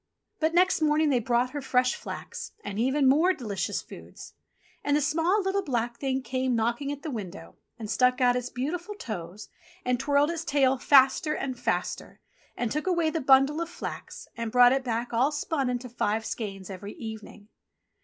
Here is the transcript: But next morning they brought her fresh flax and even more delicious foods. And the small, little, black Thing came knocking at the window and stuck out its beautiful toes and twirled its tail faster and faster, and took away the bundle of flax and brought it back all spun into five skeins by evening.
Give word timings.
But 0.39 0.55
next 0.55 0.81
morning 0.81 1.11
they 1.11 1.19
brought 1.19 1.51
her 1.51 1.61
fresh 1.61 1.93
flax 1.93 2.53
and 2.63 2.79
even 2.79 3.07
more 3.07 3.33
delicious 3.33 3.83
foods. 3.83 4.33
And 4.83 4.97
the 4.97 4.99
small, 5.01 5.43
little, 5.43 5.61
black 5.61 5.99
Thing 5.99 6.23
came 6.23 6.55
knocking 6.55 6.91
at 6.91 7.03
the 7.03 7.11
window 7.11 7.57
and 7.77 7.87
stuck 7.87 8.19
out 8.19 8.35
its 8.35 8.49
beautiful 8.49 8.95
toes 8.95 9.47
and 9.85 9.99
twirled 9.99 10.31
its 10.31 10.43
tail 10.43 10.79
faster 10.79 11.35
and 11.35 11.55
faster, 11.59 12.19
and 12.57 12.71
took 12.71 12.87
away 12.87 13.11
the 13.11 13.21
bundle 13.21 13.61
of 13.61 13.69
flax 13.69 14.27
and 14.35 14.51
brought 14.51 14.73
it 14.73 14.83
back 14.83 15.13
all 15.13 15.31
spun 15.31 15.69
into 15.69 15.87
five 15.87 16.25
skeins 16.25 16.69
by 16.69 16.87
evening. 16.89 17.49